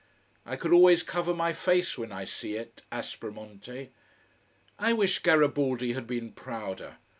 [0.47, 3.89] I could always cover my face when I see it, Aspromonte.
[4.79, 6.97] I wish Garibaldi had been prouder.